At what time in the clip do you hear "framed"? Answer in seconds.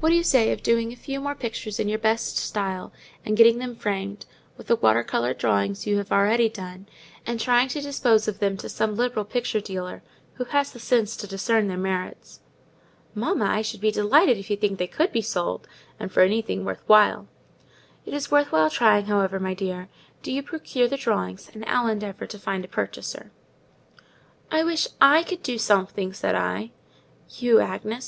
3.76-4.26